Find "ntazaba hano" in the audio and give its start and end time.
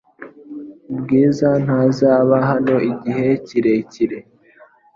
1.63-2.75